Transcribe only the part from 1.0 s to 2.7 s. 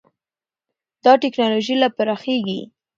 دا ټېکنالوژي لا پراخېږي.